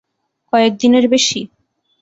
[0.53, 1.39] কয়েক দিনের বেশি?